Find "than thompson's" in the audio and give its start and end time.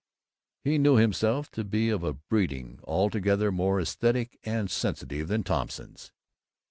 5.27-6.11